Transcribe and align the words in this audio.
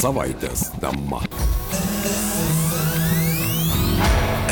Savaitės 0.00 0.62
tema. 0.80 1.18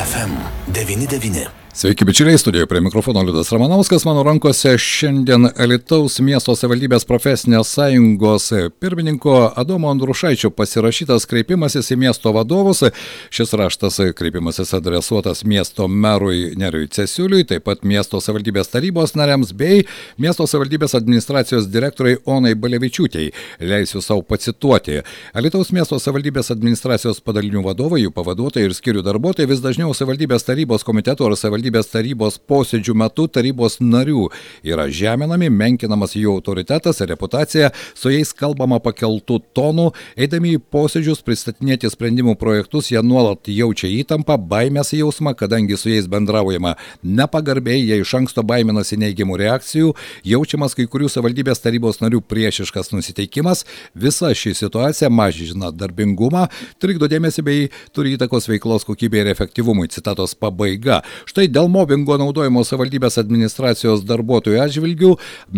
FM99. 0.02 1.67
Sveiki, 1.78 2.04
bičiuliai, 2.04 2.38
studijoje 2.38 2.66
prie 2.66 2.80
mikrofono 2.80 3.22
Liudas 3.22 3.52
Ramanauskas, 3.52 4.04
mano 4.04 4.22
rankose 4.22 4.72
šiandien 4.82 5.46
Alitaus 5.62 6.16
miesto 6.18 6.56
savivaldybės 6.58 7.04
profesinės 7.06 7.68
sąjungos 7.76 8.48
pirmininko 8.82 9.36
Adomo 9.62 9.86
Andrušaičio 9.92 10.50
pasirašytas 10.58 11.28
kreipimasis 11.30 11.92
į 11.94 11.98
miesto 12.02 12.32
vadovus. 12.34 12.82
Šis 13.30 13.54
raštas 13.60 14.00
kreipimasis 14.18 14.74
adresuotas 14.74 15.44
miesto 15.46 15.86
merui 15.86 16.56
Neriui 16.58 16.88
Cesiuliui, 16.90 17.46
taip 17.46 17.68
pat 17.70 17.86
miesto 17.86 18.18
savivaldybės 18.18 18.74
tarybos 18.74 19.14
nariams 19.14 19.54
bei 19.54 19.86
miesto 20.18 20.48
savivaldybės 20.50 20.98
administracijos 20.98 21.70
direktoriai 21.70 22.18
Onai 22.26 22.56
Balevičiūtėjai. 22.58 23.30
Leisiu 23.70 24.02
savo 24.02 24.26
pacituoti. 24.26 25.04
Alitaus 25.30 25.70
miesto 25.70 26.02
savivaldybės 26.02 26.50
administracijos 26.56 27.22
padalinių 27.22 27.62
vadovai, 27.70 28.02
jų 28.02 28.16
pavaduotojai 28.18 28.66
ir 28.66 28.76
skirių 28.82 29.06
darbuotojai 29.12 29.52
vis 29.54 29.62
dažniau 29.62 29.94
savivaldybės 29.94 30.50
tarybos 30.50 30.82
komiteto 30.82 31.30
ar 31.30 31.38
savivaldybės 31.38 31.66
savivaldybės 31.68 31.90
tarybos 31.92 32.38
posėdžių 32.48 32.94
metu 32.96 33.26
tarybos 33.28 33.78
narių 33.80 34.28
yra 34.64 34.88
žeminami, 34.88 35.50
menkinamas 35.50 36.14
jų 36.16 36.38
autoritetas 36.38 37.00
ir 37.00 37.10
reputacija, 37.12 37.70
su 37.94 38.10
jais 38.10 38.32
kalbama 38.32 38.78
pakeltų 38.80 39.40
tonų, 39.54 39.92
eidami 40.16 40.56
į 40.56 40.62
posėdžius 40.72 41.22
pristatinėti 41.22 41.90
sprendimų 41.90 42.36
projektus, 42.38 42.90
jie 42.90 43.02
nuolat 43.02 43.48
jaučia 43.48 43.88
įtampą, 43.88 44.38
baimės 44.38 44.92
jausmą, 44.92 45.34
kadangi 45.36 45.76
su 45.76 45.90
jais 45.90 46.08
bendraujama 46.08 46.76
nepagarbiai, 47.02 47.84
jie 47.84 48.00
iš 48.00 48.14
anksto 48.14 48.42
baiminasi 48.42 48.98
neigiamų 48.98 49.38
reakcijų, 49.38 49.94
jaučiamas 50.24 50.74
kai 50.74 50.88
kurių 50.88 51.10
savivaldybės 51.12 51.60
tarybos 51.60 52.00
narių 52.00 52.22
priešiškas 52.24 52.92
nusiteikimas, 52.94 53.64
visa 53.94 54.32
ši 54.32 54.54
situacija 54.56 55.10
mažina 55.10 55.70
darbingumą, 55.72 56.48
trikdo 56.80 57.10
dėmesį 57.10 57.44
bei 57.44 57.68
turi 57.92 58.16
įtakos 58.16 58.48
veiklos 58.48 58.88
kokybei 58.88 59.24
ir 59.24 59.32
efektyvumui. 59.34 59.88
Citatos 59.92 60.36
pabaiga. 60.38 61.02
Štai 61.28 61.48
dėl 61.58 61.70
mobingo 61.72 62.14
naudojimo 62.20 62.62
savivaldybės 62.66 63.18
administracijos 63.18 64.04
darbuotojų 64.06 64.62
atžvilgių 64.62 65.14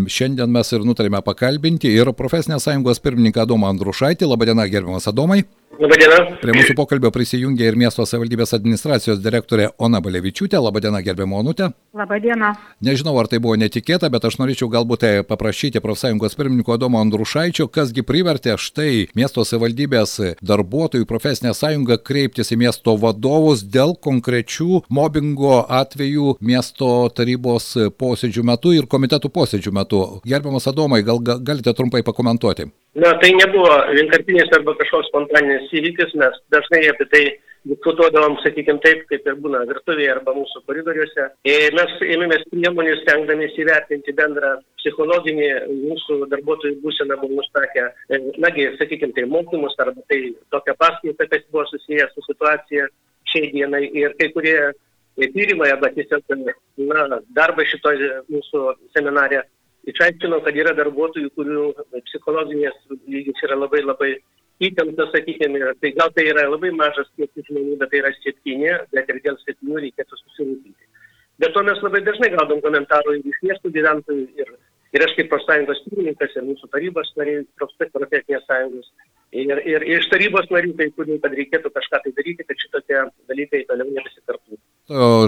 šiandien 0.09 0.53
mes 0.55 0.73
ir 0.73 0.87
nutarėme 0.89 1.21
pakalbinti 1.27 1.93
ir 1.93 2.15
profesinės 2.17 2.65
sąjungos 2.65 3.03
pirmininką 3.05 3.45
Adomą 3.45 3.69
Andrušaitį. 3.75 4.31
Labadiena, 4.31 4.69
gerbiamas 4.71 5.11
Adomai. 5.11 5.45
Labadiena. 5.79 6.17
Prie 6.43 6.51
mūsų 6.51 6.75
pokalbio 6.75 7.13
prisijungė 7.15 7.69
ir 7.71 7.77
miesto 7.79 8.03
savivaldybės 8.03 8.57
administracijos 8.57 9.21
direktorė 9.23 9.69
Ona 9.79 10.01
Balevičiūtė. 10.03 10.59
Labadiena, 10.59 10.99
gerbiamo 11.07 11.39
Onutė. 11.39 11.69
Labadiena. 11.95 12.51
Nežinau, 12.83 13.15
ar 13.21 13.29
tai 13.31 13.39
buvo 13.39 13.55
netikėta, 13.61 14.11
bet 14.11 14.27
aš 14.27 14.41
norėčiau 14.41 14.67
galbūt 14.73 15.05
tai 15.05 15.13
paprašyti 15.29 15.79
profsąjungos 15.85 16.35
pirmininko 16.35 16.75
Adomo 16.75 16.99
Andrušaičio, 17.05 17.69
kasgi 17.71 18.03
privertė 18.03 18.57
štai 18.59 19.07
miesto 19.15 19.47
savivaldybės 19.47 20.17
darbuotojų 20.43 21.07
profesinę 21.07 21.55
sąjungą 21.55 22.01
kreiptis 22.03 22.51
į 22.51 22.59
miesto 22.67 22.97
vadovus 22.99 23.63
dėl 23.63 23.95
konkrečių 23.95 24.83
mobingo 24.91 25.63
atvejų 25.71 26.35
miesto 26.43 26.91
tarybos 27.15 27.77
posėdžių 27.95 28.47
metu 28.53 28.75
ir 28.75 28.91
komitetų 28.91 29.31
posėdžių 29.39 29.77
metu. 29.79 30.05
Gerbiamas 30.27 30.67
Adomai, 30.67 31.05
gal 31.07 31.23
galite 31.23 31.79
trumpai 31.79 32.03
pakomentuoti? 32.03 32.73
Na, 32.95 33.13
tai 33.23 33.31
nebuvo 33.39 33.71
vienkartinis 33.95 34.51
arba 34.57 34.75
kažkoks 34.81 35.13
spontaninis 35.13 35.71
įvykis, 35.79 36.17
mes 36.19 36.39
dažnai 36.51 36.81
apie 36.91 37.07
tai 37.13 37.23
diskutuodavom, 37.71 38.35
sakykime 38.43 38.81
taip, 38.83 39.05
kaip 39.11 39.29
ir 39.29 39.37
būna 39.45 39.61
virtuvėje 39.69 40.11
arba 40.15 40.35
mūsų 40.35 40.63
koridoriuose. 40.67 41.27
Ir 41.47 41.77
mes 41.77 41.93
ėmėmės 42.03 42.43
priemonių 42.51 42.97
stengdamės 43.03 43.55
įvertinti 43.63 44.15
bendrą 44.19 44.57
psichologinį 44.81 45.51
mūsų 45.85 46.19
darbuotojų 46.33 46.81
būseną, 46.83 47.21
mums 47.21 47.37
nustatė, 47.39 47.87
nagi, 48.43 48.67
sakykime, 48.81 49.15
tai 49.15 49.29
mokymus 49.31 49.79
arba 49.79 50.03
tai 50.11 50.21
tokią 50.55 50.77
paskaitą, 50.81 51.29
kas 51.31 51.47
buvo 51.53 51.67
susijęs 51.71 52.17
su 52.17 52.27
situacija 52.27 52.89
šiai 53.31 53.53
dienai. 53.55 53.85
Ir 54.03 54.19
kai 54.19 54.33
kurie 54.35 54.59
tyrimai 55.21 55.71
arba 55.77 55.93
tiesiog 55.95 56.27
na, 56.91 57.21
darbas 57.37 57.71
šitoje 57.71 58.23
mūsų 58.33 58.67
seminarė 58.97 59.45
išaiškino, 59.89 60.41
kad 60.45 60.59
yra 60.59 60.75
darbuotojų, 60.77 61.31
kurių 61.39 61.65
psichologinės 62.09 62.77
lygis 63.09 63.43
yra 63.47 63.57
labai 63.59 63.83
labai 63.85 64.13
įtemptas, 64.61 65.13
sakykime, 65.15 65.61
tai 65.81 65.93
gal 65.97 66.13
tai 66.17 66.27
yra 66.29 66.45
labai 66.51 66.73
mažas 66.77 67.09
kiekis 67.17 67.47
žmonių, 67.49 67.79
bet 67.81 67.93
tai 67.93 68.03
yra 68.03 68.11
septyni, 68.19 68.73
bet 68.93 69.09
ir 69.09 69.21
dėl 69.25 69.39
septynių 69.41 69.85
reikėtų 69.87 70.19
susirūpinti. 70.21 70.91
Bet 71.41 71.55
to 71.57 71.63
mes 71.65 71.81
labai 71.81 72.03
dažnai 72.05 72.29
gaudom 72.35 72.61
komentarų 72.61 73.17
iš 73.23 73.39
miestų 73.47 73.73
gyventojų, 73.77 74.27
ir, 74.43 74.51
ir 74.97 75.07
aš 75.07 75.15
kaip 75.17 75.31
profsąjungos 75.33 75.81
pirmininkas, 75.87 76.37
ir 76.37 76.45
mūsų 76.51 76.69
tarybos 76.75 77.15
nariai, 77.17 77.47
profesinės 77.95 78.45
sąjungos, 78.51 78.91
ir, 79.33 79.63
ir, 79.73 79.87
iš 79.99 80.09
tarybos 80.13 80.51
narių, 80.51 80.75
tai 80.79 80.91
kurių, 80.97 81.21
kad 81.23 81.37
reikėtų 81.39 81.73
kažką 81.77 82.03
tai 82.05 82.15
daryti, 82.17 82.47
kad 82.47 82.67
šitokie 82.67 83.05
dalykai 83.31 83.65
toliau 83.71 83.89
nebesikartų 83.95 84.59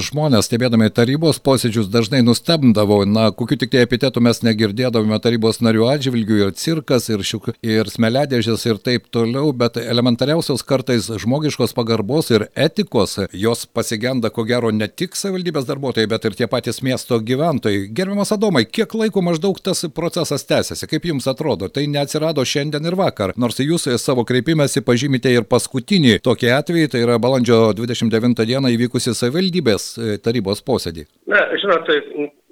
žmonės, 0.02 0.48
stebėdami 0.48 0.88
tarybos 0.90 1.38
posėdžius, 1.38 1.86
dažnai 1.86 2.22
nustebdavo, 2.26 3.04
na, 3.06 3.30
kokiu 3.30 3.56
tik 3.60 3.70
tai 3.70 3.84
epitetų 3.86 4.22
mes 4.26 4.42
negirdėdavome 4.42 5.18
tarybos 5.22 5.60
narių 5.62 5.86
atžvilgių 5.92 6.38
ir 6.42 6.50
cirkas, 6.58 7.06
ir, 7.12 7.22
šiuk, 7.22 7.52
ir 7.62 7.86
smeledėžės 7.86 8.66
ir 8.66 8.80
taip 8.82 9.06
toliau, 9.14 9.52
bet 9.54 9.78
elementariausios 9.78 10.64
kartais 10.66 11.06
žmogiškos 11.06 11.76
pagarbos 11.78 12.32
ir 12.34 12.48
etikos 12.58 13.20
jos 13.30 13.64
pasigenda 13.70 14.32
ko 14.34 14.42
gero 14.48 14.72
ne 14.74 14.88
tik 14.90 15.14
savivaldybės 15.14 15.68
darbuotojai, 15.68 16.10
bet 16.10 16.26
ir 16.26 16.38
tie 16.40 16.50
patys 16.50 16.82
miesto 16.82 17.20
gyventojai. 17.22 17.86
Gerbiamas 17.94 18.34
Adomai, 18.34 18.64
kiek 18.66 18.90
laiko 18.98 19.22
maždaug 19.22 19.62
tas 19.62 19.86
procesas 19.94 20.42
tęsiasi, 20.48 20.90
kaip 20.90 21.06
jums 21.06 21.30
atrodo, 21.30 21.70
tai 21.70 21.86
neatsirado 21.86 22.42
šiandien 22.42 22.90
ir 22.90 22.98
vakar, 22.98 23.36
nors 23.38 23.62
jūs 23.62 23.86
savo 24.00 24.24
kreipimėsi 24.28 24.84
pažymite 24.84 25.32
ir 25.32 25.48
paskutinį 25.48 26.18
tokį 26.24 26.52
atvejį, 26.58 26.92
tai 26.92 27.04
yra 27.04 27.18
balandžio 27.22 27.72
29 27.76 28.46
dieną 28.48 28.72
įvykusi 28.76 29.14
savivaldybė 29.16 29.42
savivaldybės 29.42 29.84
e, 29.98 30.18
tarybos 30.22 30.62
posėdį? 30.62 31.06
Na, 31.26 31.40
žinot, 31.60 31.88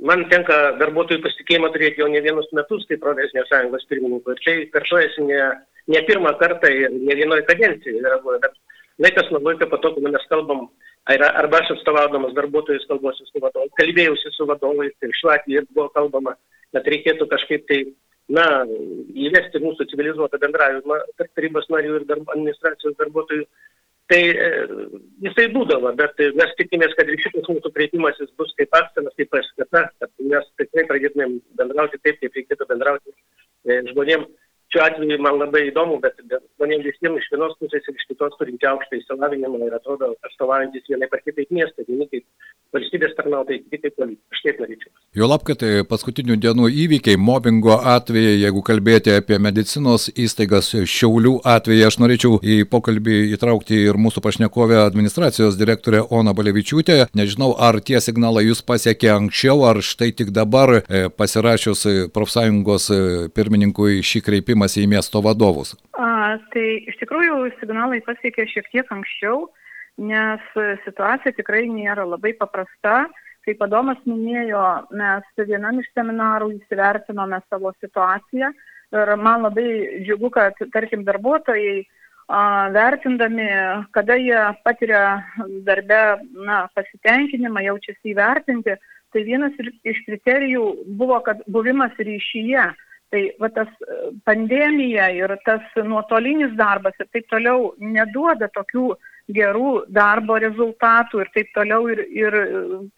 man 0.03 0.27
tenka 0.31 0.77
darbuotojų 0.81 1.23
pasitikėjimą 1.25 1.71
turėti 1.75 2.01
jau 2.01 2.09
ne 2.09 2.21
vienus 2.21 2.49
metus 2.53 2.87
kaip 2.89 3.01
profesinės 3.01 3.49
sąjungos 3.51 3.87
pirmininko. 3.89 4.35
Ir 4.35 4.41
tai 4.45 4.57
kartuojasi 4.75 5.27
ne, 5.29 5.41
ne 5.89 6.03
pirmą 6.09 6.35
kartą 6.41 6.69
ir 6.69 6.91
ne 6.91 7.15
vienoje 7.15 7.47
kadencijoje. 7.49 8.03
Bet 8.27 8.53
laikas 8.99 9.31
nuo 9.31 9.43
laiko 9.45 9.69
po 9.71 9.79
to, 9.79 9.95
kai 9.95 10.11
mes 10.11 10.29
kalbam, 10.29 10.69
arba 11.07 11.63
aš 11.63 11.75
atstovaudamas 11.77 12.35
darbuotojus 12.37 12.87
kalbuosi 12.89 13.27
su 13.27 13.41
vadovais, 13.41 13.73
kalbėjausi 13.81 14.35
su 14.37 14.47
vadovais 14.47 14.95
ir 15.03 15.17
šiuo 15.21 15.35
atveju 15.35 15.67
buvo 15.75 15.89
kalbama, 15.95 16.37
kad 16.75 16.87
reikėtų 16.87 17.27
kažkaip 17.31 17.67
tai 17.69 17.85
na, 18.31 18.47
įvesti 19.27 19.63
mūsų 19.63 19.89
civilizuotą 19.91 20.39
bendravimą 20.43 21.01
tarp 21.19 21.35
tarybos 21.39 21.69
narių 21.73 22.01
ir 22.01 22.09
darb, 22.09 22.31
administracijos 22.35 22.99
darbuotojų 23.01 23.47
Tai 24.11 24.19
e, 24.27 24.47
jisai 25.23 25.45
būdavo, 25.55 25.93
bet 25.99 26.19
mes 26.35 26.55
tikimės, 26.59 26.97
kad 26.99 27.11
ir 27.13 27.21
šitas 27.23 27.47
mūsų 27.47 27.71
kreipimasis 27.77 28.33
bus 28.41 28.51
kaip 28.59 28.73
akstinas, 28.75 29.15
kaip 29.15 29.31
paskata, 29.31 29.85
kad 30.03 30.11
mes 30.33 30.49
tikrai 30.59 30.83
pradėtumėm 30.89 31.37
bendrauti 31.61 32.01
taip, 32.03 32.19
kaip 32.19 32.39
reikėtų 32.41 32.67
bendrauti 32.73 33.15
e, 33.15 33.77
žmonėms 33.93 34.27
šiuo 34.73 34.85
atveju 34.87 35.19
man 35.23 35.41
labai 35.41 35.67
įdomu, 35.69 35.99
bet 36.05 36.19
žmonėms 36.23 36.87
visiems 36.87 37.23
iš 37.23 37.33
vienos 37.35 37.57
pusės 37.59 37.87
ir 37.91 37.99
iš 37.99 38.07
kitos 38.13 38.37
turinti 38.39 38.69
aukštą 38.71 39.01
įsilavinimą 39.01 39.67
ir 39.67 39.77
atrodo 39.79 40.13
atstovaujantis 40.27 40.87
vienai 40.91 41.11
par 41.11 41.23
kitaip 41.27 41.51
miestą, 41.55 41.87
vieni 41.89 42.07
kaip 42.11 42.27
valstybės 42.75 43.17
tarnautojai, 43.19 43.63
kiti 43.67 43.81
kaip 43.83 43.97
politikai. 43.99 44.19
Aš 44.31 44.43
taip 44.45 44.61
norėčiau. 44.63 44.93
Jo 45.19 45.27
lab, 45.27 45.43
kad 45.47 45.59
tai 45.59 45.83
paskutinių 45.91 46.37
dienų 46.39 46.69
įvykiai, 46.85 47.19
mobbingo 47.19 47.75
atvejai, 47.93 48.37
jeigu 48.45 48.63
kalbėti 48.67 49.17
apie 49.17 49.41
medicinos 49.43 50.07
įstaigas 50.15 50.71
Šiaulių 50.87 51.41
atvejai, 51.51 51.89
aš 51.89 51.99
norėčiau 52.03 52.39
į 52.39 52.61
pokalbį 52.71 53.17
įtraukti 53.35 53.81
ir 53.89 53.99
mūsų 53.99 54.23
pašnekovę 54.23 54.79
administracijos 54.85 55.59
direktorę 55.59 56.05
Ona 56.15 56.35
Balevičiūtę. 56.37 57.09
Nežinau, 57.19 57.53
ar 57.59 57.81
tie 57.83 57.99
signalai 57.99 58.47
jūs 58.47 58.63
pasiekė 58.63 59.11
anksčiau, 59.17 59.65
ar 59.67 59.83
štai 59.83 60.13
tik 60.15 60.31
dabar 60.37 60.79
e, 60.79 61.09
pasirašius 61.11 61.87
profsąjungos 62.15 62.91
e, 62.95 63.01
pirmininkui 63.35 63.99
šį 64.07 64.23
kreipimą 64.29 64.60
kreipimąsi 64.61 64.85
į 64.85 64.89
miesto 64.89 65.21
vadovus? 65.23 65.77
A, 65.97 66.39
tai 66.53 66.85
iš 66.89 66.99
tikrųjų 67.01 67.53
signalai 67.61 68.01
pasiekė 68.05 68.47
šiek 68.47 68.67
tiek 68.73 68.87
anksčiau, 68.93 69.51
nes 69.99 70.41
situacija 70.85 71.33
tikrai 71.37 71.69
nėra 71.69 72.05
labai 72.05 72.35
paprasta. 72.35 73.09
Kaip 73.47 73.63
Adomas 73.63 73.99
minėjo, 74.05 74.89
mes 74.93 75.25
vienam 75.49 75.81
iš 75.81 75.89
seminarų 75.95 76.59
įsivertinome 76.59 77.41
savo 77.49 77.73
situaciją 77.81 78.51
ir 78.93 79.17
man 79.17 79.43
labai 79.47 80.03
džiugu, 80.05 80.31
kad, 80.31 80.55
tarkim, 80.75 81.05
darbuotojai 81.05 81.87
vertindami, 82.75 83.49
kada 83.93 84.15
jie 84.21 84.43
patiria 84.63 85.25
darbe 85.65 86.21
na, 86.37 86.69
pasitenkinimą, 86.75 87.65
jaučiasi 87.65 88.13
įvertinti, 88.13 88.77
tai 89.11 89.25
vienas 89.25 89.57
iš 89.59 90.05
kriterijų 90.07 90.85
buvo, 91.01 91.19
kad 91.25 91.41
buvimas 91.49 91.97
ryšyje 91.99 92.69
Tai 93.11 93.23
va 93.43 93.49
tas 93.51 93.71
e, 93.83 93.95
pandemija 94.27 95.09
ir 95.11 95.33
tas 95.47 95.65
nuotolinis 95.83 96.53
darbas 96.59 96.95
ir 97.03 97.09
taip 97.11 97.27
toliau 97.33 97.73
neduoda 97.83 98.47
tokių 98.55 98.93
gerų 99.35 99.73
darbo 99.97 100.37
rezultatų 100.43 101.25
ir 101.25 101.31
taip 101.35 101.51
toliau 101.57 101.89
ir, 101.91 102.05
ir 102.07 102.37
e, 102.39 102.51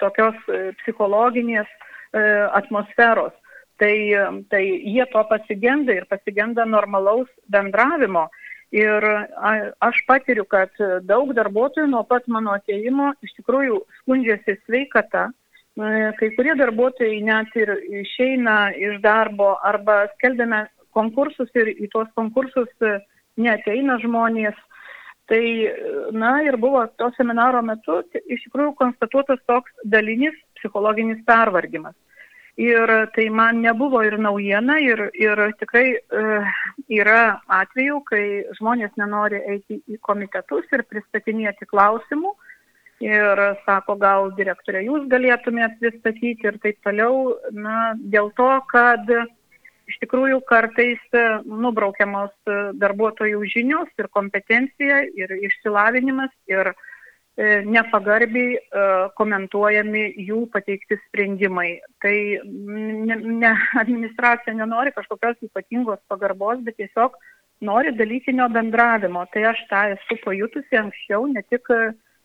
tokios 0.03 0.37
e, 0.49 0.67
psichologinės 0.83 1.79
atmosferos. 2.53 3.33
Tai, 3.81 3.95
tai 4.53 4.61
jie 4.61 5.05
to 5.09 5.23
pasigenda 5.31 5.95
ir 5.97 6.05
pasigenda 6.11 6.67
normalaus 6.69 7.31
bendravimo. 7.49 8.27
Ir 8.77 9.07
aš 9.81 10.03
patiriu, 10.05 10.45
kad 10.45 10.77
daug 11.09 11.33
darbuotojų 11.33 11.87
nuo 11.89 12.03
pat 12.05 12.29
mano 12.29 12.53
ateimo 12.53 13.15
iš 13.25 13.33
tikrųjų 13.39 13.79
skundžiasi 14.03 14.59
sveikata. 14.67 15.31
Kai 15.79 16.29
kurie 16.37 16.53
darbuotojai 16.59 17.23
net 17.25 17.55
ir 17.57 17.71
išeina 18.03 18.75
iš 18.77 18.99
darbo 19.01 19.55
arba 19.65 20.03
skelbėme 20.17 20.67
konkursus 20.93 21.49
ir 21.57 21.73
į 21.73 21.89
tuos 21.95 22.11
konkursus 22.19 22.69
neteina 23.41 23.97
žmonės. 24.03 24.59
Tai, 25.31 25.45
na 26.13 26.33
ir 26.45 26.59
buvo 26.61 26.83
to 27.01 27.09
seminaro 27.17 27.63
metu 27.65 28.03
iš 28.13 28.43
tikrųjų 28.45 28.75
konstatuotas 28.77 29.41
toks 29.49 29.73
dalinis 29.89 30.35
psichologinis 30.59 31.23
pervargimas. 31.25 31.95
Ir 32.61 32.91
tai 33.15 33.31
man 33.33 33.63
nebuvo 33.65 34.03
ir 34.05 34.19
naujiena, 34.21 34.77
ir, 34.85 35.07
ir 35.17 35.41
tikrai 35.57 35.87
e, 35.97 36.25
yra 36.93 37.39
atvejų, 37.49 38.03
kai 38.11 38.25
žmonės 38.59 38.93
nenori 39.01 39.41
eiti 39.55 39.79
į 39.89 39.97
komitetus 40.05 40.69
ir 40.77 40.85
pristatinėti 40.91 41.71
klausimų. 41.71 42.35
Ir 43.03 43.41
sako, 43.67 43.97
gal 43.99 44.31
direktorė 44.39 44.85
jūs 44.87 45.09
galėtumėte 45.11 45.81
pristatyti 45.81 46.47
ir 46.47 46.59
taip 46.63 46.79
toliau. 46.87 47.35
Na, 47.51 47.97
dėl 47.99 48.31
to, 48.39 48.51
kad 48.71 49.11
iš 49.91 49.99
tikrųjų 50.05 50.39
kartais 50.47 51.03
nubraukiamos 51.43 52.31
darbuotojų 52.79 53.43
žinios 53.51 53.91
ir 53.99 54.07
kompetencija 54.15 55.03
ir 55.19 55.35
išsilavinimas 55.51 56.31
ir 56.53 56.71
E, 57.33 57.63
nepagarbiai 57.65 58.57
e, 58.61 58.81
komentuojami 59.17 60.03
jų 60.21 60.43
pateikti 60.53 60.99
sprendimai. 61.07 61.79
Tai 62.05 62.17
ne, 62.45 63.17
ne, 63.17 63.53
administracija 63.81 64.53
nenori 64.59 64.93
kažkokios 64.93 65.39
ypatingos 65.49 66.03
pagarbos, 66.13 66.61
bet 66.67 66.77
tiesiog 66.77 67.17
nori 67.65 67.95
dalykinio 67.97 68.51
bendravimo. 68.53 69.25
Tai 69.33 69.47
aš 69.55 69.63
tą 69.71 69.81
esu 69.95 70.19
pajutusi 70.27 70.77
anksčiau, 70.83 71.25
ne 71.33 71.41
tik 71.49 71.73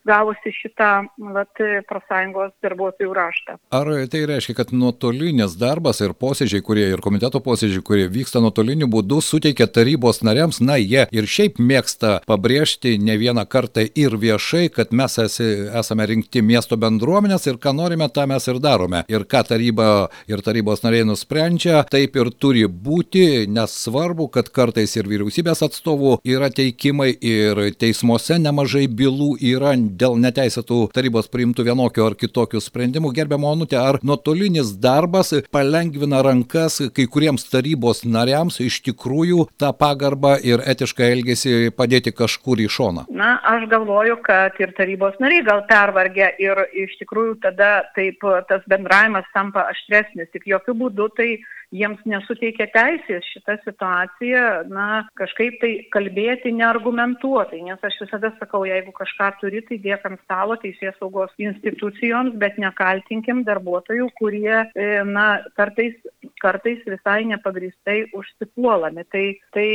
gavusi 0.08 0.54
šitą 0.56 0.90
vat, 1.36 1.62
profsąjungos 1.90 2.54
darbuotojų 2.64 3.14
raštą. 3.18 3.58
Ar 3.76 3.92
tai 4.12 4.24
reiškia, 4.30 4.56
kad 4.58 4.74
nuotolinis 4.76 5.58
darbas 5.60 6.02
ir 6.04 6.14
posėdžiai, 6.18 6.64
kurie 6.66 6.88
ir 6.94 7.04
komiteto 7.04 7.42
posėdžiai, 7.44 7.84
kurie 7.86 8.08
vyksta 8.12 8.42
nuotoliniu 8.44 8.90
būdu, 8.92 9.20
suteikia 9.24 9.68
tarybos 9.72 10.24
nariams, 10.26 10.62
na 10.64 10.78
jie 10.80 11.08
ir 11.12 11.30
šiaip 11.30 11.60
mėgsta 11.60 12.18
pabrėžti 12.28 12.96
ne 13.02 13.18
vieną 13.20 13.46
kartą 13.50 13.86
ir 13.88 14.18
viešai, 14.20 14.68
kad 14.74 14.94
mes 14.96 15.18
esi, 15.24 15.48
esame 15.82 16.08
rinkti 16.10 16.44
miesto 16.46 16.78
bendruomenės 16.80 17.48
ir 17.50 17.60
ką 17.62 17.76
norime, 17.78 18.10
tą 18.14 18.28
mes 18.30 18.48
ir 18.48 18.62
darome. 18.64 19.04
Ir 19.12 19.28
ką 19.30 19.44
taryba 19.52 19.90
ir 20.30 20.44
tarybos 20.46 20.84
nariai 20.86 21.08
nusprendžia, 21.08 21.84
taip 21.92 22.16
ir 22.20 22.32
turi 22.32 22.66
būti, 22.68 23.48
nes 23.52 23.74
svarbu, 23.84 24.30
kad 24.34 24.52
kartais 24.54 24.96
ir 24.98 25.10
vyriausybės 25.10 25.64
atstovų 25.68 26.18
yra 26.28 26.50
teikimai 26.54 27.12
ir 27.16 27.62
teismuose 27.80 28.40
nemažai 28.42 28.88
bylų 28.88 29.36
yra 29.54 29.76
dėl 30.00 30.18
neteisėtų 30.22 30.80
tarybos 30.96 31.30
priimtų 31.34 31.66
vienokių 31.68 32.06
ar 32.06 32.16
kitokių 32.20 32.62
sprendimų. 32.64 33.12
Gerbiamo 33.18 33.52
Onutė, 33.52 33.80
ar 33.82 34.00
nuotolinis 34.06 34.74
darbas 34.84 35.34
palengvina 35.54 36.22
rankas 36.26 36.80
kai 36.96 37.08
kuriems 37.12 37.48
tarybos 37.52 38.04
nariams 38.06 38.60
iš 38.64 38.80
tikrųjų 38.88 39.48
tą 39.60 39.74
pagarbą 39.78 40.36
ir 40.46 40.64
etišką 40.74 41.12
elgesį 41.18 41.56
padėti 41.78 42.14
kažkur 42.16 42.62
į 42.64 42.70
šoną? 42.78 43.08
Na, 43.10 43.38
aš 43.56 43.68
galvoju, 43.72 44.20
kad 44.26 44.58
ir 44.62 44.74
tarybos 44.78 45.18
nariai 45.24 45.46
gal 45.48 45.64
pervargę 45.70 46.32
ir 46.44 46.64
iš 46.86 46.98
tikrųjų 47.02 47.38
tada 47.46 47.72
taip 47.98 48.24
tas 48.50 48.66
bendravimas 48.70 49.28
tampa 49.34 49.68
aštresnis, 49.72 50.30
tik 50.34 50.48
jokių 50.50 50.78
būdų 50.84 51.12
tai 51.18 51.30
jiems 51.76 52.00
nesuteikia 52.08 52.68
teisės 52.72 53.28
šitą 53.34 53.58
situaciją, 53.66 54.44
na, 54.72 55.04
kažkaip 55.20 55.58
tai 55.62 55.72
kalbėti 55.94 56.54
neargumentuotai, 56.56 57.60
nes 57.66 57.84
aš 57.84 58.00
visada 58.06 58.32
sakau, 58.38 58.64
jeigu 58.68 58.94
kažką 58.96 59.30
turi, 59.42 59.64
tai 59.68 59.80
dėk 59.84 60.06
ant 60.08 60.22
stalo 60.24 60.56
teisės 60.62 60.96
saugos 61.02 61.34
institucijoms, 61.42 62.38
bet 62.40 62.60
nekaltinkim 62.62 63.44
darbuotojų, 63.48 64.10
kurie, 64.20 64.64
e, 64.64 64.88
na, 65.08 65.28
kartais, 65.60 65.98
kartais 66.42 66.82
visai 66.88 67.24
nepagristai 67.30 68.08
užsipuolami. 68.18 69.06
Tai, 69.12 69.26
tai 69.56 69.68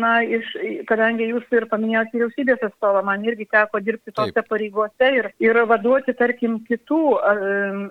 na, 0.00 0.12
iš, 0.24 0.50
kadangi 0.88 1.30
jūs 1.30 1.46
ir 1.54 1.66
paminėjote 1.70 2.16
vyriausybės 2.16 2.64
atstovą, 2.70 3.02
man 3.06 3.24
irgi 3.26 3.48
teko 3.50 3.80
dirbti 3.84 4.14
tose 4.14 4.34
Taip. 4.36 4.48
pareigose 4.50 5.10
ir, 5.18 5.30
ir 5.42 5.60
vaduoti, 5.70 6.14
tarkim, 6.18 6.58
kitų 6.68 7.00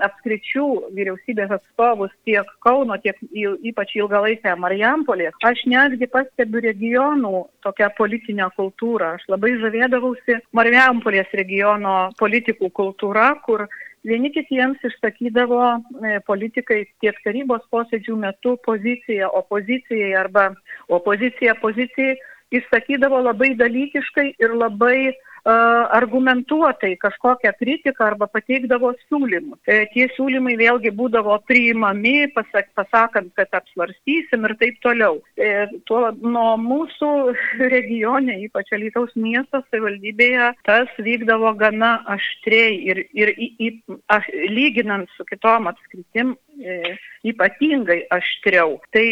apskričių 0.05 0.67
vyriausybės 0.97 1.55
atstovus 1.59 2.13
tiek 2.27 2.47
Kauno, 2.65 2.97
tiek 3.01 3.17
ypač 3.33 3.95
ilgalaikę 3.97 4.55
Marijampolį, 4.59 5.29
aš 5.47 5.63
netgi 5.69 6.09
pastebiu 6.11 6.63
regionų 6.65 7.45
tokią 7.65 7.91
politinę 7.97 8.49
kultūrą. 8.57 9.15
Aš 9.19 9.27
labai 9.31 9.55
žavėdavausi 9.61 10.39
Marijampolės 10.57 11.31
regiono 11.37 11.97
politikų 12.19 12.71
kultūra, 12.75 13.31
kur 13.45 13.67
vieni 14.07 14.31
kitiems 14.31 14.83
išsakydavo 14.85 15.61
e, 15.69 16.19
politikai 16.27 16.83
tiek 17.03 17.17
tarybos 17.25 17.63
posėdžių 17.73 18.17
metu 18.19 18.55
poziciją 18.65 19.31
opozicijai 19.41 20.13
arba 20.19 20.49
opozicija 20.87 21.55
pozicijai 21.63 22.17
išsakydavo 22.55 23.21
labai 23.27 23.53
dalykiškai 23.59 24.31
ir 24.41 24.55
labai 24.57 25.11
argumentuotai 25.45 26.95
kažkokią 26.97 27.53
kritiką 27.59 28.05
arba 28.05 28.27
pateikdavo 28.27 28.91
siūlymus. 29.05 29.59
E, 29.67 29.85
tie 29.93 30.07
siūlymai 30.15 30.55
vėlgi 30.59 30.91
būdavo 30.95 31.37
priimami, 31.47 32.27
pasak, 32.35 32.69
pasakant, 32.77 33.31
kad 33.37 33.53
apsvarstysim 33.57 34.45
ir 34.47 34.55
taip 34.59 34.79
toliau. 34.83 35.19
E, 35.37 35.67
tuo, 35.89 36.09
nuo 36.21 36.57
mūsų 36.61 37.11
regione, 37.75 38.39
ypač 38.47 38.73
Alytaus 38.75 39.15
miesto 39.15 39.63
savivaldybėje, 39.69 40.51
tas 40.67 40.91
vykdavo 40.99 41.53
gana 41.59 41.97
aštriai 42.15 42.75
ir, 42.91 43.03
ir 43.15 43.33
į, 43.35 43.49
į, 43.59 43.71
aš, 44.11 44.29
lyginant 44.51 45.09
su 45.15 45.25
kitom 45.29 45.69
apskritim 45.71 46.35
e, 46.59 46.95
ypatingai 47.27 48.03
aštriau. 48.15 48.77
Tai, 48.95 49.07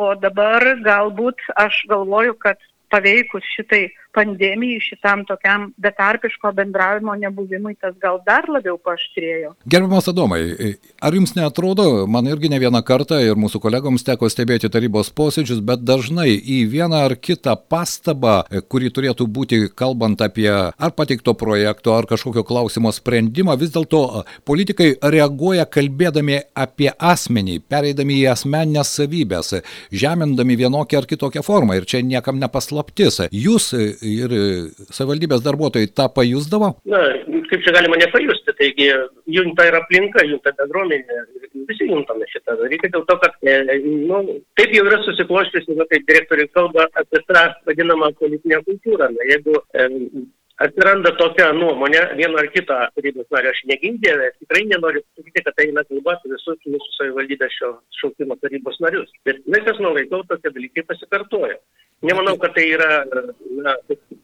o 0.00 0.12
dabar 0.20 0.64
galbūt 0.84 1.40
aš 1.60 1.84
galvoju, 1.90 2.36
kad 2.40 2.60
paveikus 2.90 3.46
šitai 3.56 3.88
pandemijai, 4.14 4.80
šitam 4.82 5.24
tokiam 5.24 5.68
betarpiško 5.76 6.52
bendravimo 6.52 7.14
nebuvimui, 7.14 7.76
tas 7.80 7.94
gal 8.02 8.18
dar 8.26 8.48
labiau 8.50 8.76
paaštrėjo. 8.82 9.52
Gerbiamas 9.70 10.10
Adomai, 10.10 10.40
ar 10.98 11.14
jums 11.14 11.36
netrodo, 11.36 12.06
man 12.10 12.26
irgi 12.30 12.50
ne 12.50 12.58
vieną 12.62 12.82
kartą 12.86 13.20
ir 13.22 13.38
mūsų 13.38 13.60
kolegoms 13.62 14.04
teko 14.06 14.30
stebėti 14.32 14.70
tarybos 14.72 15.12
posėdžius, 15.14 15.62
bet 15.66 15.84
dažnai 15.86 16.32
į 16.34 16.58
vieną 16.72 17.04
ar 17.06 17.14
kitą 17.14 17.54
pastabą, 17.70 18.40
kuri 18.72 18.90
turėtų 18.90 19.28
būti 19.30 19.60
kalbant 19.78 20.22
apie 20.26 20.50
ar 20.50 20.94
pateikto 20.96 21.36
projekto, 21.38 21.94
ar 21.94 22.10
kažkokio 22.10 22.44
klausimo 22.46 22.90
sprendimą, 22.94 23.54
vis 23.60 23.70
dėlto 23.74 24.24
politikai 24.48 24.96
reaguoja 25.14 25.68
kalbėdami 25.70 26.40
apie 26.58 26.90
asmenį, 26.90 27.60
pereidami 27.70 28.18
į 28.24 28.26
asmeninės 28.34 28.94
savybės, 28.98 29.54
žemindami 29.94 30.58
vienokią 30.64 31.04
ar 31.04 31.10
kitokią 31.10 31.46
formą. 31.46 31.78
Ir 31.78 31.86
čia 31.86 32.02
niekam 32.02 32.42
nepaslaptis. 32.42 32.79
Jūs 33.34 33.70
ir 33.76 34.34
savivaldybės 34.88 35.44
darbuotojai 35.44 35.90
tą 35.94 36.08
pajusdavo? 36.14 36.72
Na, 36.90 37.02
kaip 37.50 37.64
čia 37.64 37.74
galima 37.76 37.98
nepajusti, 38.00 38.54
taigi 38.58 38.88
junta 39.36 39.66
ir 39.68 39.78
aplinka, 39.78 40.24
junta 40.28 40.52
bendruomenė, 40.58 41.20
visi 41.70 41.88
juntame 41.90 42.26
šitą 42.30 42.56
dalyką 42.60 42.90
dėl 42.94 43.06
to, 43.08 43.16
kad 43.22 43.36
e, 43.46 43.78
nu, 43.84 44.20
taip 44.58 44.74
jau 44.74 44.84
yra 44.88 45.00
susikloščiusi, 45.06 45.78
kaip 45.92 46.06
direktoriai 46.10 46.50
kalba 46.54 46.86
apie 47.00 47.22
tą 47.28 47.46
vadinamą 47.68 48.12
politinę 48.20 48.60
kultūrą. 48.66 49.10
Na, 49.14 49.26
jeigu 49.30 49.56
e, 49.74 49.88
atsiranda 50.64 51.12
tokia 51.18 51.50
nuomonė, 51.56 52.02
vieno 52.18 52.40
ar 52.40 52.48
kito 52.54 52.76
tarybos 52.96 53.28
nario 53.34 53.52
aš 53.54 53.62
negindė, 53.70 54.14
tikrai 54.42 54.64
nenoriu 54.68 55.02
pasakyti, 55.02 55.44
kad 55.46 55.56
tai 55.56 55.68
eina 55.70 55.84
kalba 55.88 56.16
apie 56.16 56.32
visus 56.34 56.60
mūsų 56.68 56.96
savivaldybės 56.98 57.56
šio 57.56 57.74
šaukimo 58.00 58.36
tarybos 58.42 58.80
narius. 58.84 59.12
Bet 59.28 59.40
laikas 59.50 59.80
nuo 59.82 59.94
laiko 59.96 60.22
tokie 60.28 60.52
dalykai 60.56 60.86
pasikartoja. 60.90 61.56
Nemanau, 62.00 62.38
kad 62.40 62.54
tai 62.56 62.64
yra 62.72 63.02
na, 63.60 63.74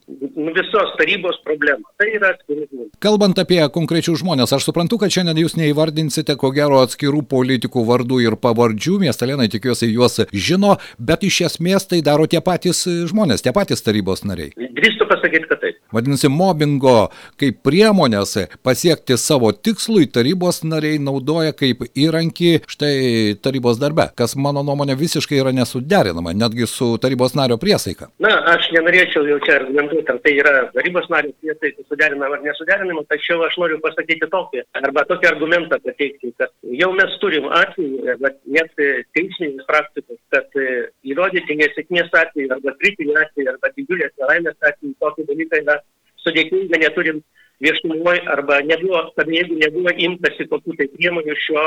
nu, 0.09 0.53
visos 0.57 0.93
tarybos 0.97 1.37
problema. 1.45 1.85
Tai 2.01 2.07
yra 2.09 2.31
atskiri 2.33 2.65
žmonės. 2.71 2.93
Kalbant 3.05 3.41
apie 3.43 3.59
konkrečius 3.75 4.23
žmonės, 4.23 4.55
aš 4.57 4.69
suprantu, 4.71 4.97
kad 5.03 5.13
šiandien 5.13 5.43
jūs 5.43 5.59
neįvardinsite 5.61 6.39
ko 6.41 6.53
gero 6.57 6.81
atskirų 6.85 7.21
politikų 7.29 7.85
vardų 7.91 8.23
ir 8.25 8.39
pavardžių, 8.41 8.97
miestelėnai 9.05 9.51
tikiuosi 9.53 9.91
juos 9.93 10.23
žino, 10.33 10.79
bet 10.97 11.27
iš 11.29 11.43
esmės 11.51 11.85
tai 11.91 12.01
daro 12.07 12.25
tie 12.25 12.41
patys 12.41 12.87
žmonės, 13.13 13.45
tie 13.45 13.53
patys 13.57 13.85
tarybos 13.85 14.25
nariai. 14.25 14.55
Drįstu 14.77 15.07
pasakyti, 15.09 15.49
kad 15.51 15.61
taip. 15.63 15.79
Vadinasi, 15.95 16.29
mobingo 16.33 17.09
kaip 17.41 17.63
priemonės 17.65 18.35
pasiekti 18.67 19.17
savo 19.21 19.53
tikslui 19.55 20.09
tarybos 20.13 20.63
nariai 20.67 20.99
naudoja 21.03 21.55
kaip 21.57 21.87
įrankį 21.97 22.53
štai 22.69 22.97
tarybos 23.45 23.81
darbe, 23.81 24.09
kas 24.19 24.37
mano 24.37 24.65
nuomonė 24.67 24.97
visiškai 24.99 25.39
yra 25.41 25.53
nesuderinama, 25.57 26.35
netgi 26.37 26.69
su 26.71 26.93
tarybos 27.03 27.37
nario 27.39 27.57
priesaika. 27.63 28.11
Na, 28.23 28.35
aš 28.53 28.69
nenorėčiau 28.77 29.25
jau 29.31 29.39
čia 29.47 29.57
argumentuoti 29.61 30.13
ar 30.13 30.21
tai 30.25 30.35
yra 30.41 30.55
tarybos 30.75 31.09
nario 31.13 31.33
prietaisai 31.41 31.87
suderinama 31.89 32.37
ar 32.37 32.45
nesuderinama, 32.45 33.07
tačiau 33.13 33.47
aš 33.47 33.57
noriu 33.63 33.81
pasakyti 33.85 34.29
tokį, 34.33 34.65
arba 34.83 35.07
tokį 35.09 35.31
argumentą 35.31 35.81
pateikti, 35.85 36.35
kad 36.41 36.53
jau 36.83 36.93
mes 36.99 37.17
turim 37.23 37.49
atvejų, 37.63 38.19
net 38.57 38.75
teisinės 39.17 39.65
praktikos, 39.71 40.21
kad 40.35 40.61
įrodyti 41.07 41.59
nesėkmės 41.63 42.13
atveju, 42.13 42.53
arba 42.57 42.77
kritinį 42.83 43.17
atvejį, 43.23 43.49
arba 43.55 43.73
didžiulės 43.77 44.15
nelaimės 44.21 44.66
atveju, 44.71 44.99
tokį 45.03 45.27
dalyką 45.31 45.63
yra 45.65 45.81
sudėtinga, 46.25 46.81
neturim 46.83 47.23
viešumoje 47.65 48.21
arba 48.29 48.61
nebuvo, 48.69 49.01
kad 49.17 49.29
jeigu 49.33 49.57
nebuvo 49.61 49.93
imtasi 50.09 50.47
kokių 50.51 50.77
tai 50.77 50.89
priemonių 50.93 51.37
šio, 51.41 51.65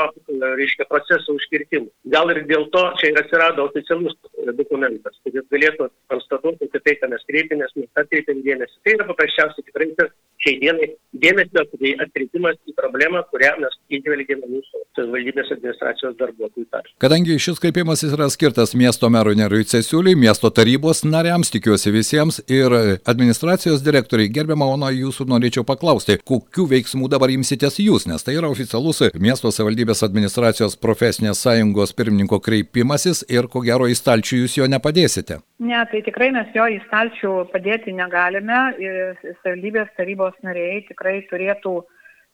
reiškia, 0.60 0.86
proceso 0.90 1.34
užkirtimų. 1.38 1.90
Gal 2.14 2.30
ir 2.34 2.44
dėl 2.50 2.68
to 2.74 2.84
čia 3.00 3.10
ir 3.10 3.22
atsirado 3.22 3.66
oficialus 3.66 4.14
dokumentas, 4.58 5.18
kuris 5.24 5.46
galėtų 5.52 5.90
konstatuoti, 6.12 6.70
kad 6.72 6.86
tai, 6.86 6.96
ką 7.00 7.12
mes 7.12 7.26
kreipėmės, 7.30 7.76
mes 7.78 8.02
atkreipėm 8.04 8.42
dėmesį. 8.46 8.76
Tai 8.84 8.96
yra 8.96 9.08
paprasčiausiai 9.10 9.66
tikrai 9.68 9.90
šiai 10.40 10.56
dienai 10.60 10.88
dėmesio 11.20 11.64
atkreipimas 12.04 12.56
į 12.68 12.74
problemą, 12.78 13.22
kurią 13.32 13.52
mes 13.60 13.74
įžvelgėme 13.92 14.48
mūsų 14.48 14.82
savivaldybės 14.96 15.50
administracijos 15.54 16.16
darbuotojų 16.20 16.66
tarpe. 16.72 16.92
Kadangi 17.02 17.36
šis 17.42 17.60
kreipimasis 17.62 18.14
yra 18.16 18.28
skirtas 18.32 18.72
miesto 18.78 19.10
merui 19.12 19.36
Nerui 19.38 19.66
Cesiuliui, 19.68 20.16
miesto 20.18 20.50
tarybos 20.54 21.02
nariams, 21.04 21.50
tikiuosi 21.52 21.92
visiems 21.94 22.40
ir 22.48 22.72
administracijos 23.10 23.84
direktoriai, 23.84 24.32
gerbiamą 24.32 24.70
Ona, 24.76 24.92
jūsų 24.94 25.26
norėčiau 25.32 25.64
paklausti, 25.66 26.20
kokiu 26.24 26.68
veiksmu 26.70 27.10
dabar 27.10 27.32
imsitės 27.34 27.80
jūs, 27.82 28.06
nes 28.06 28.24
tai 28.24 28.36
yra 28.38 28.50
oficialus 28.52 29.02
miesto 29.20 29.50
savivaldybės 29.52 30.04
administracijos 30.06 30.78
profesinės 30.80 31.42
sąjungos 31.42 31.92
pirmininko 31.98 32.38
kreipimasis 32.44 33.24
ir 33.28 33.50
ko 33.50 33.64
gero 33.66 33.90
į 33.90 33.98
stalčių 33.98 34.29
jūs 34.36 34.56
jo 34.58 34.66
nepadėsite. 34.70 35.40
Ne, 35.64 35.80
tai 35.90 36.02
tikrai 36.06 36.30
mes 36.34 36.50
jo 36.54 36.66
į 36.70 36.80
stalčių 36.86 37.32
padėti 37.52 37.94
negalime. 37.96 38.60
Savivaldybės 39.42 39.90
tarybos 39.96 40.36
nariai 40.46 40.84
tikrai 40.88 41.20
turėtų 41.30 41.80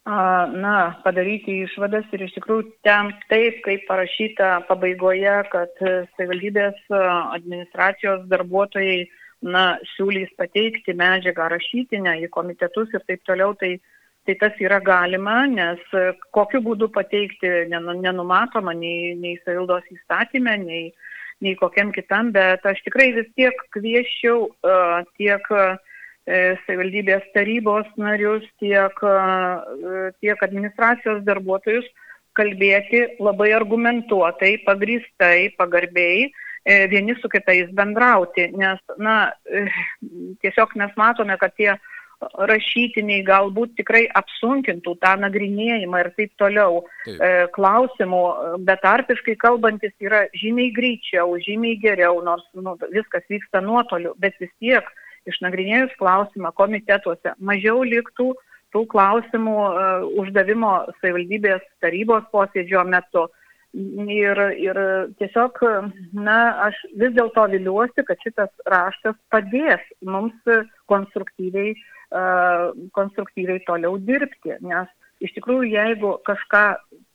na, 0.07 0.77
padaryti 1.03 1.65
išvadas 1.65 2.07
ir 2.15 2.23
iš 2.29 2.37
tikrųjų 2.37 2.69
ten 2.87 3.11
taip, 3.31 3.59
kaip 3.65 3.87
parašyta 3.89 4.51
pabaigoje, 4.69 5.37
kad 5.51 5.73
savivaldybės 5.83 6.79
administracijos 6.93 8.23
darbuotojai 8.31 9.09
na, 9.43 9.77
siūlys 9.97 10.31
pateikti 10.39 10.95
medžiagą 10.95 11.51
rašytinę 11.51 12.21
į 12.23 12.31
komitetus 12.31 12.95
ir 12.95 13.03
taip 13.09 13.25
toliau, 13.27 13.55
tai, 13.59 13.77
tai 14.27 14.39
tas 14.39 14.55
yra 14.63 14.79
galima, 14.81 15.43
nes 15.51 15.83
kokiu 16.31 16.63
būdu 16.63 16.89
pateikti 16.95 17.67
nenumatoma 17.73 18.75
nei, 18.79 19.15
nei 19.19 19.37
savildos 19.45 19.85
įstatymė, 19.91 20.57
nei, 20.63 20.87
nei 21.45 21.57
kokiam 21.59 21.93
kitam, 21.93 22.33
bet 22.33 22.65
aš 22.67 22.81
tikrai 22.87 23.11
vis 23.17 23.29
tiek 23.37 23.59
kvieščiau 23.77 24.47
uh, 24.47 25.03
tiek 25.19 25.51
uh, 25.53 25.77
savivaldybės 26.65 27.27
tarybos 27.35 27.89
narius, 28.01 28.47
tiek, 28.63 29.03
uh, 29.05 30.11
tiek 30.23 30.43
administracijos 30.43 31.23
darbuotojus 31.29 31.87
kalbėti 32.37 33.05
labai 33.23 33.53
argumentuotai, 33.57 34.59
pagristai, 34.67 35.55
pagarbiai, 35.57 36.27
vieni 36.91 37.15
su 37.23 37.31
kitais 37.33 37.71
bendrauti, 37.73 38.49
nes, 38.59 38.81
na, 39.01 39.31
tiesiog 40.43 40.75
mes 40.77 40.93
matome, 41.01 41.39
kad 41.41 41.55
tie 41.57 41.71
rašytiniai 42.21 43.25
galbūt 43.27 43.75
tikrai 43.81 44.05
apsunkintų 44.17 44.97
tą 45.03 45.13
nagrinėjimą 45.21 46.03
ir 46.03 46.11
taip 46.17 46.33
toliau 46.41 46.83
taip. 47.05 47.21
E, 47.21 47.31
klausimų, 47.57 48.23
betarpiškai 48.69 49.37
kalbantis 49.43 49.93
yra 50.01 50.25
žymiai 50.37 50.73
greičiau, 50.77 51.37
žymiai 51.45 51.77
geriau, 51.83 52.23
nors 52.25 52.45
nu, 52.55 52.77
viskas 52.95 53.27
vyksta 53.33 53.61
nuotoliu, 53.65 54.15
bet 54.19 54.37
vis 54.41 54.53
tiek 54.61 54.89
išnagrinėjus 55.29 55.97
klausimą 56.01 56.53
komitetuose 56.57 57.35
mažiau 57.39 57.83
liktų 57.85 58.33
tų 58.75 58.85
klausimų 58.93 59.57
e, 59.57 59.89
uždavimo 60.23 60.77
savivaldybės 61.01 61.67
tarybos 61.85 62.25
posėdžio 62.33 62.87
metu. 62.89 63.29
Ir, 63.77 64.39
ir 64.57 64.79
tiesiog, 65.21 65.59
na, 66.17 66.37
aš 66.65 66.79
vis 66.97 67.11
dėlto 67.13 67.43
viliuosi, 67.53 68.07
kad 68.09 68.23
šitas 68.25 68.49
raštas 68.73 69.19
padės 69.29 69.83
mums 70.01 70.49
konstruktyviai 70.89 71.75
uh, 71.75 71.83
konstruktyviai 72.11 73.61
toliau 73.67 73.99
dirbti, 73.99 74.55
nes 74.63 74.89
iš 75.25 75.33
tikrųjų, 75.37 75.71
jeigu 75.73 76.13
kažką 76.27 76.65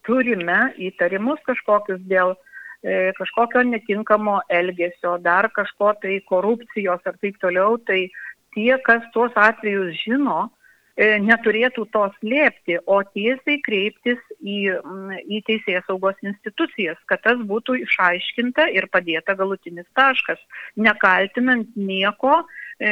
turime, 0.08 0.74
įtarimus 0.82 1.40
kažkokius 1.46 2.02
dėl 2.10 2.34
e, 2.84 3.12
kažkokio 3.18 3.64
netinkamo 3.70 4.42
elgesio, 4.50 5.18
dar 5.22 5.50
kažko 5.54 5.94
tai 6.02 6.20
korupcijos 6.28 7.06
ar 7.06 7.18
taip 7.22 7.38
toliau, 7.42 7.78
tai 7.78 8.10
tie, 8.56 8.74
kas 8.84 9.06
tuos 9.14 9.32
atvejus 9.38 9.96
žino, 10.02 10.50
neturėtų 11.01 11.86
to 11.93 12.03
slėpti, 12.20 12.77
o 12.86 13.01
tiesiai 13.13 13.60
kreiptis 13.65 14.20
į, 14.39 14.58
į 15.25 15.41
teisės 15.48 15.86
saugos 15.88 16.17
institucijas, 16.25 17.00
kad 17.10 17.24
tas 17.25 17.41
būtų 17.48 17.79
išaiškinta 17.86 18.70
ir 18.75 18.88
padėta 18.91 19.36
galutinis 19.39 19.88
taškas, 19.98 20.41
nekaltinant 20.75 21.72
nieko, 21.75 22.43
e, 22.79 22.91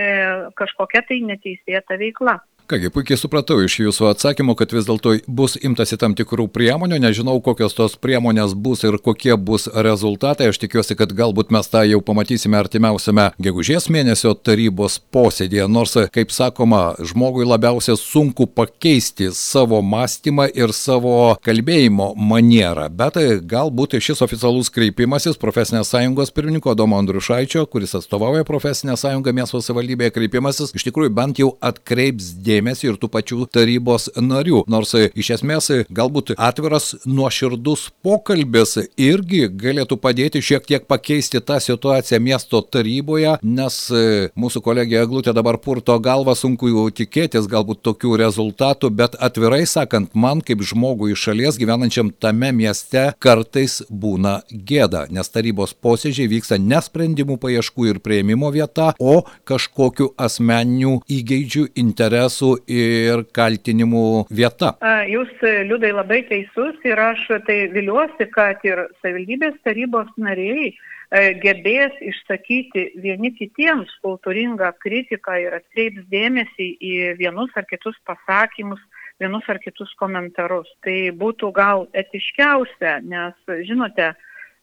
kažkokia 0.58 1.04
tai 1.10 1.22
neteisėta 1.28 2.00
veikla. 2.02 2.40
Kągi, 2.70 2.92
puikiai 2.94 3.18
supratau 3.18 3.64
iš 3.66 3.80
jūsų 3.80 4.12
atsakymo, 4.12 4.54
kad 4.54 4.70
vis 4.76 4.86
dėlto 4.86 5.16
bus 5.26 5.56
imtasi 5.58 5.98
tam 5.98 6.14
tikrų 6.14 6.44
priemonių, 6.54 7.00
nežinau, 7.02 7.40
kokios 7.42 7.74
tos 7.74 7.96
priemonės 7.98 8.52
bus 8.54 8.84
ir 8.86 9.00
kokie 9.02 9.32
bus 9.42 9.64
rezultatai. 9.74 10.52
Aš 10.52 10.60
tikiuosi, 10.62 10.94
kad 11.00 11.16
galbūt 11.18 11.50
mes 11.50 11.66
tą 11.66 11.82
jau 11.90 11.98
pamatysime 12.06 12.60
artimiausiame 12.60 13.32
gegužės 13.42 13.90
mėnesio 13.90 14.36
tarybos 14.38 15.00
posėdėje. 15.10 15.66
Nors, 15.66 15.96
kaip 16.14 16.30
sakoma, 16.30 16.92
žmogui 17.02 17.48
labiausiai 17.50 17.98
sunku 17.98 18.46
pakeisti 18.46 19.32
savo 19.34 19.82
mąstymą 19.82 20.46
ir 20.54 20.70
savo 20.70 21.16
kalbėjimo 21.42 22.12
manierą. 22.22 22.86
Bet 22.94 23.18
galbūt 23.50 23.98
šis 23.98 24.22
oficialus 24.28 24.70
kreipimasis 24.78 25.42
profesinės 25.42 25.90
sąjungos 25.90 26.30
pirmininko 26.38 26.78
Domo 26.78 27.02
Andrušaičio, 27.02 27.66
kuris 27.66 27.98
atstovauja 27.98 28.46
profesinę 28.46 28.94
sąjungą 28.94 29.34
miesto 29.42 29.58
savivaldybėje, 29.58 30.14
kreipimasis 30.20 30.78
iš 30.78 30.90
tikrųjų 30.92 31.18
bent 31.18 31.42
jau 31.42 31.56
atkreips 31.66 32.36
dėmesį 32.38 32.59
dėmesį 32.60 32.92
ir 32.92 33.00
tų 33.00 33.10
pačių 33.14 33.48
tarybos 33.52 34.10
narių. 34.20 34.64
Nors 34.70 34.94
e, 34.98 35.10
iš 35.16 35.34
esmės 35.40 35.70
e, 35.74 35.80
galbūt 35.90 36.36
atviras 36.38 36.94
nuoširdus 37.08 37.90
pokalbis 38.04 38.78
irgi 39.00 39.48
galėtų 39.50 40.00
padėti 40.02 40.42
šiek 40.44 40.68
tiek 40.68 40.88
pakeisti 40.90 41.42
tą 41.42 41.60
situaciją 41.64 42.20
miesto 42.24 42.62
taryboje, 42.62 43.38
nes 43.44 43.80
e, 43.92 44.30
mūsų 44.40 44.64
kolegė 44.66 45.00
Eglutė 45.04 45.34
dabar 45.36 45.60
purto 45.64 45.96
galvą, 46.04 46.36
sunku 46.36 46.70
jau 46.72 46.88
tikėtis 46.92 47.48
galbūt 47.50 47.82
tokių 47.88 48.18
rezultatų, 48.20 48.92
bet 49.00 49.16
atvirai 49.20 49.64
sakant, 49.70 50.12
man 50.14 50.44
kaip 50.46 50.64
žmogui 50.66 51.14
iš 51.14 51.30
šalies 51.30 51.60
gyvenančiam 51.62 52.12
tame 52.12 52.52
mieste 52.56 53.10
kartais 53.24 53.80
būna 53.90 54.40
gėda, 54.52 55.06
nes 55.14 55.32
tarybos 55.32 55.76
posėdžiai 55.80 56.30
vyksta 56.36 56.60
ne 56.60 56.82
sprendimų 56.84 57.40
paieškų 57.42 57.90
ir 57.94 58.02
prieimimo 58.04 58.52
vieta, 58.54 58.92
o 59.00 59.22
kažkokiu 59.48 60.12
asmeniniu 60.20 61.00
įgeidžiu 61.10 61.70
interesų 61.80 62.49
ginčų 62.50 62.64
ir 62.68 63.26
kaltinimų 63.34 64.28
vieta. 64.30 64.76
Jūs, 65.08 65.30
liūdai, 65.42 65.92
labai 65.94 66.24
teisus 66.28 66.76
ir 66.86 66.98
aš 66.98 67.28
tai 67.46 67.70
viliuosi, 67.72 68.30
kad 68.32 68.60
ir 68.64 68.88
savivaldybės 69.02 69.56
tarybos 69.64 70.08
nariai 70.18 70.74
e, 71.12 71.34
gebės 71.42 71.94
išsakyti 72.02 73.02
vieni 73.02 73.32
kitiems 73.34 73.90
kultūringą 74.04 74.74
kritiką 74.80 75.40
ir 75.40 75.54
atkreips 75.60 76.08
dėmesį 76.10 76.78
į 76.80 76.96
vienus 77.20 77.52
ar 77.56 77.66
kitus 77.66 77.96
pasakymus, 78.06 78.80
vienus 79.20 79.44
ar 79.50 79.60
kitus 79.60 79.94
komentarus. 80.00 80.70
Tai 80.84 81.12
būtų 81.12 81.52
gal 81.54 81.88
etiškiausia, 81.94 83.02
nes, 83.04 83.36
žinote, 83.66 84.14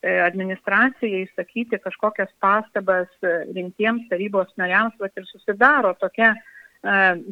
e, 0.03 0.19
administracijai 0.21 1.27
išsakyti 1.27 1.79
kažkokias 1.83 2.33
pastabas 2.41 3.09
e, 3.23 3.43
rimtiems 3.53 4.09
tarybos 4.11 4.53
nariams, 4.57 4.95
bet 5.01 5.13
ir 5.17 5.27
susidaro 5.29 5.95
tokia 6.01 6.35
E, 6.35 6.56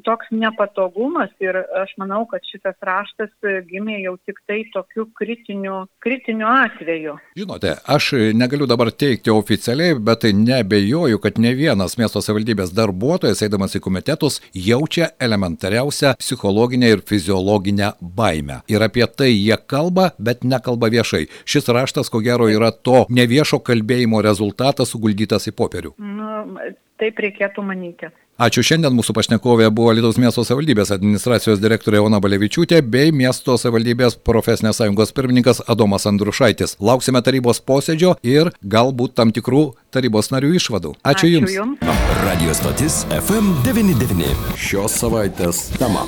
toks 0.04 0.30
nepatogumas 0.30 1.30
ir 1.42 1.56
aš 1.82 1.94
manau, 2.00 2.24
kad 2.30 2.42
šitas 2.48 2.76
raštas 2.84 3.30
gimė 3.68 4.00
jau 4.02 4.16
tik 4.26 4.40
tai 4.48 4.62
tokiu 4.74 5.06
kritiniu, 5.18 5.84
kritiniu 6.02 6.48
atveju. 6.50 7.16
Žinote, 7.38 7.76
aš 7.86 8.10
negaliu 8.34 8.66
dabar 8.70 8.90
teikti 8.90 9.32
oficialiai, 9.34 9.98
bet 9.98 10.24
tai 10.24 10.32
nebejoju, 10.36 11.20
kad 11.22 11.38
ne 11.42 11.54
vienas 11.54 11.98
miesto 12.00 12.22
savivaldybės 12.24 12.74
darbuotojas, 12.74 13.44
eidamas 13.46 13.76
į 13.78 13.82
komitetus, 13.84 14.40
jaučia 14.54 15.10
elementariausią 15.22 16.14
psichologinę 16.18 16.94
ir 16.94 17.04
fiziologinę 17.06 17.92
baimę. 18.00 18.62
Ir 18.70 18.82
apie 18.86 19.06
tai 19.06 19.30
jie 19.32 19.58
kalba, 19.66 20.10
bet 20.18 20.44
nekalba 20.44 20.90
viešai. 20.92 21.26
Šis 21.44 21.68
raštas, 21.68 22.10
ko 22.10 22.22
gero, 22.24 22.48
yra 22.50 22.72
to 22.72 23.04
neviešo 23.10 23.60
kalbėjimo 23.64 24.22
rezultatas 24.24 24.94
suguldytas 24.94 25.48
į 25.50 25.56
popierių. 25.58 25.94
Nu, 25.98 26.60
taip 27.00 27.18
reikėtų 27.22 27.64
manyti. 27.66 28.10
Ačiū 28.34 28.64
šiandien 28.66 28.90
mūsų 28.98 29.14
pašnekovė 29.14 29.68
buvo 29.70 29.92
Lietuvos 29.94 30.16
miesto 30.18 30.42
savivaldybės 30.42 30.90
administracijos 30.96 31.60
direktorė 31.62 32.00
Ona 32.02 32.18
Balevičiūtė 32.18 32.80
bei 32.82 33.12
miesto 33.14 33.54
savivaldybės 33.54 34.18
profesinės 34.26 34.80
sąjungos 34.82 35.14
pirmininkas 35.14 35.62
Adomas 35.70 36.08
Andrušaitis. 36.10 36.74
Lauksime 36.82 37.22
tarybos 37.22 37.62
posėdžio 37.62 38.16
ir 38.26 38.50
galbūt 38.66 39.14
tam 39.22 39.30
tikrų 39.30 39.62
tarybos 39.94 40.32
narių 40.34 40.50
išvadų. 40.58 40.96
Ačiū, 41.06 41.30
Ačiū 41.30 41.32
Jums. 41.36 41.54
Jums. 41.60 42.04
Radio 42.26 42.58
stotis 42.58 43.00
FM99. 43.22 44.58
Šios 44.58 44.98
savaitės 44.98 45.68
tema. 45.78 46.02